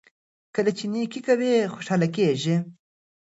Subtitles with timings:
[0.55, 2.55] کله چې نیکي کوئ خوشحاله کیږئ.